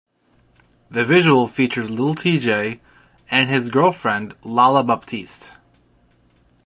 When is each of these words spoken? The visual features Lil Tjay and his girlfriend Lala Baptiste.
The 0.89 1.05
visual 1.05 1.45
features 1.47 1.91
Lil 1.91 2.15
Tjay 2.15 2.79
and 3.29 3.49
his 3.51 3.69
girlfriend 3.69 4.33
Lala 4.43 4.83
Baptiste. 4.83 5.51